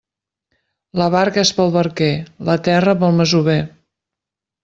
La 1.01 1.09
barca 1.15 1.41
és 1.47 1.51
pel 1.57 1.73
barquer; 1.75 2.09
la 2.49 2.57
terra, 2.69 2.97
pel 3.03 3.15
masover. 3.21 3.61